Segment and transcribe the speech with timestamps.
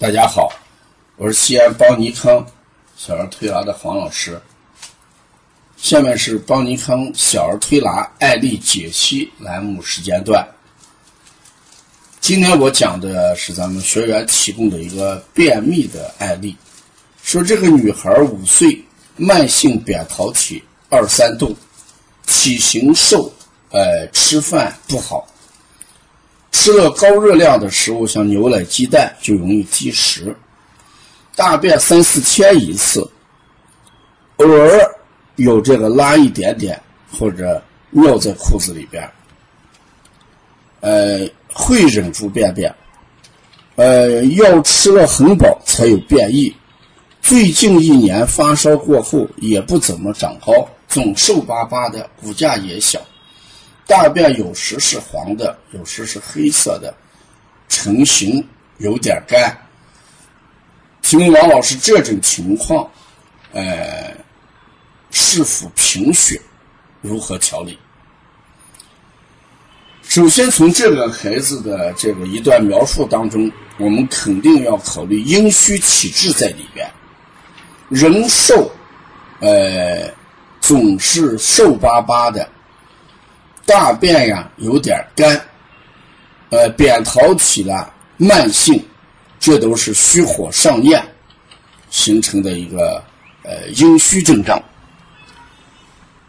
[0.00, 0.52] 大家好，
[1.16, 2.46] 我是西安邦尼康
[2.96, 4.40] 小儿推拿的黄老师。
[5.76, 10.46] 下面是邦尼康小儿推拿案例解析栏目时间段。
[12.20, 16.54] 今天我讲的是咱们学员提供的一个便秘的案例，
[17.24, 18.80] 说这个女孩五岁，
[19.16, 21.56] 慢性扁桃体二三度，
[22.24, 23.32] 体型瘦，
[23.70, 25.26] 呃，吃饭不好。
[26.60, 30.34] 吃了高热量的食物，像牛奶、鸡蛋，就容易积食。
[31.36, 33.08] 大便三四天一次，
[34.38, 34.96] 偶尔
[35.36, 36.78] 有这个拉一点点，
[37.12, 39.08] 或者尿在裤子里边，
[40.80, 42.74] 呃，会忍住便便。
[43.76, 46.52] 呃，要吃了很饱才有便意。
[47.22, 53.00] 最近一年发烧过后也不怎么长高，总瘦巴巴的，骨架也小。
[53.88, 56.94] 大便有时是黄的，有时是黑色的，
[57.70, 58.46] 成型
[58.76, 59.56] 有点干。
[61.00, 62.86] 请问王老师，这种情况，
[63.54, 64.14] 呃，
[65.10, 66.38] 是否贫血？
[67.00, 67.78] 如何调理？
[70.02, 76.86] 首先从这个孩子的这个一段描述当中，我们肯定要考虑阴虚体质在里边。
[77.88, 78.70] 人瘦，
[79.40, 80.12] 呃，
[80.60, 82.46] 总是瘦巴巴的。
[83.68, 85.38] 大便呀有点干，
[86.48, 88.82] 呃，扁桃体呢慢性，
[89.38, 91.06] 这都是虚火上炎
[91.90, 93.04] 形成的一个
[93.42, 94.58] 呃阴虚症状。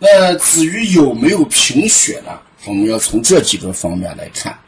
[0.00, 2.36] 那至于有没有贫血呢？
[2.64, 4.58] 我们要从这几个方面来看。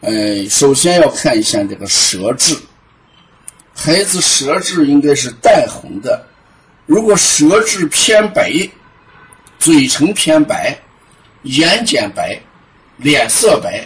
[0.00, 2.56] 呃，首先要看一下这个舌质，
[3.76, 6.26] 孩子舌质应该是淡红的，
[6.86, 8.68] 如果舌质偏白，
[9.60, 10.76] 嘴唇偏白。
[11.44, 12.38] 眼睑白，
[12.98, 13.82] 脸色白，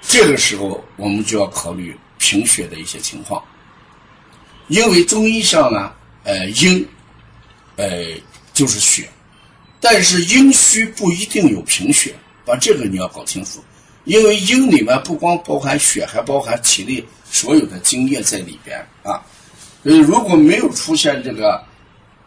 [0.00, 3.42] 这个时候我们就要考虑贫血的一些情况。
[4.68, 5.92] 因为中医上呢，
[6.24, 6.88] 呃，阴，
[7.76, 8.06] 呃，
[8.54, 9.08] 就是血，
[9.80, 13.62] 但是阴虚不一定有贫血，把这个你要搞清楚。
[14.04, 19.20] 因为阴里面不光包含血，还包含体内所有的精液在里边啊。
[19.82, 21.62] 呃，如果没有出现这个。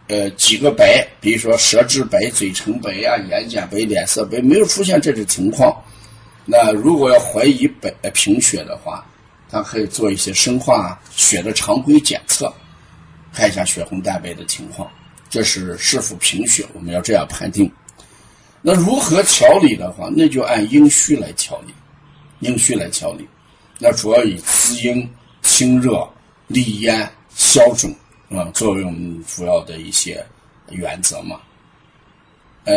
[0.07, 5.75] 呃，几个白，比如说舌质白、嘴唇白呀、眼睑白、脸色白，没有出现这种情况。
[6.45, 9.03] 那如果要怀疑白贫血的话，
[9.49, 12.53] 他可以做一些生化血的常规检测，
[13.33, 14.87] 看一下血红蛋白的情况，
[15.27, 17.71] 这是是否贫血，我们要这样判定。
[18.61, 21.73] 那如何调理的话，那就按阴虚来调理，
[22.47, 23.27] 阴虚来调理。
[23.79, 25.09] 那主要以滋阴、
[25.41, 26.07] 清热、
[26.47, 27.91] 利咽、消肿。
[28.29, 30.25] 啊，作为我们主要的一些
[30.69, 31.39] 原则嘛，
[32.63, 32.73] 呃，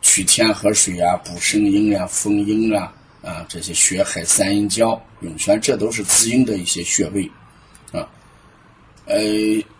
[0.00, 2.90] 取天河水啊，补肾阴啊，丰阴啊，
[3.22, 7.30] 啊，这些血海三阴交、涌泉，这都是滋阴的一些穴位，
[7.92, 8.08] 啊，
[9.04, 9.18] 呃，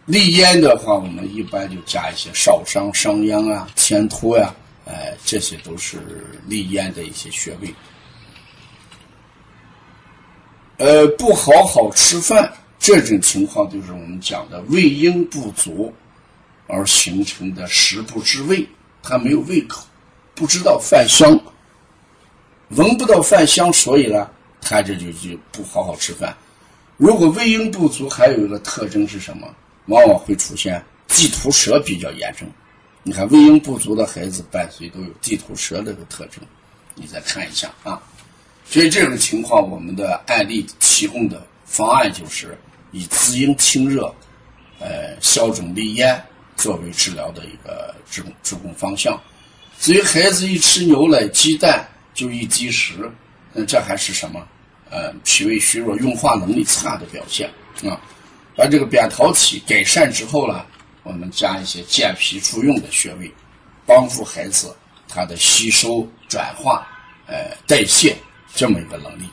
[0.05, 4.55] 利咽的话，我们一般就加一些少商、商鞅啊、天突呀，
[4.85, 5.99] 哎，这些都是
[6.47, 7.75] 利咽的一些穴位。
[10.77, 12.53] 呃，不好好吃饭。
[12.79, 15.93] 这种情况就是我们讲的胃阴不足
[16.67, 18.67] 而形成的食不知味，
[19.03, 19.85] 他没有胃口，
[20.35, 21.39] 不知道饭香，
[22.71, 24.29] 闻不到饭香，所以呢，
[24.61, 26.37] 他这就就不好好吃饭。
[26.97, 29.47] 如果胃阴不足，还有一个特征是什么？
[29.87, 32.49] 往往会出现地图舌比较严重。
[33.03, 36.43] 你看胃阴不足的孩子，伴随都有地图舌这个特征。
[36.95, 38.03] 你再看一下啊，
[38.65, 42.57] 所以这种情况，我们的案例提供的方案就是。
[42.93, 44.15] 以滋阴清热，
[44.79, 46.19] 呃，消肿利咽
[46.57, 49.21] 作为治疗的一个治治攻方向。
[49.79, 53.11] 至于孩子一吃牛奶、鸡蛋就易积食，
[53.53, 54.41] 那这还是什么？
[54.89, 57.51] 呃，脾胃虚弱、运化能力差的表现
[57.83, 58.01] 啊。
[58.55, 60.65] 把这个扁桃体改善之后呢，
[61.03, 63.31] 我们加一些健脾助运的穴位，
[63.85, 64.75] 帮助孩子
[65.07, 66.89] 他的吸收、转化、
[67.27, 68.17] 呃代谢
[68.55, 69.29] 这么一个能力。